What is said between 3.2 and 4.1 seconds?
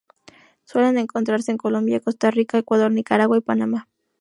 y Panamá.